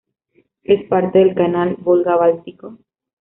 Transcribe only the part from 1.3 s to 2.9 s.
canal Volga-Báltico.